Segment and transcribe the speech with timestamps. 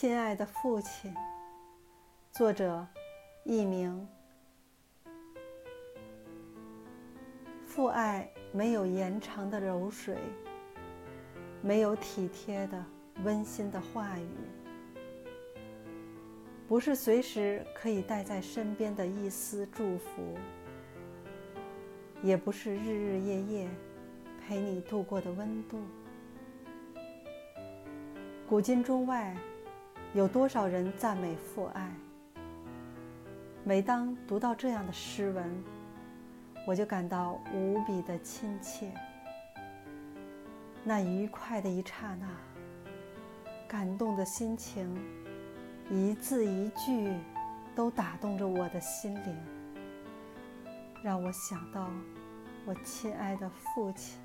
[0.00, 1.12] 亲爱的父亲。
[2.30, 2.86] 作者：
[3.42, 4.06] 佚名。
[7.64, 10.16] 父爱没有延长的柔水，
[11.60, 12.84] 没有体贴的
[13.24, 14.28] 温馨的话语，
[16.68, 20.38] 不是随时可以带在身边的一丝祝福，
[22.22, 23.68] 也不是日日夜夜
[24.46, 25.80] 陪你度过的温度。
[28.48, 29.36] 古今中外，
[30.14, 31.92] 有多少人赞美父爱？
[33.62, 35.62] 每当读到这样的诗文，
[36.66, 38.90] 我就感到无比的亲切。
[40.82, 42.26] 那愉快的一刹那，
[43.68, 44.96] 感动的心情，
[45.90, 47.12] 一字一句，
[47.74, 49.36] 都打动着我的心灵，
[51.04, 51.90] 让我想到
[52.64, 54.18] 我亲爱的父亲。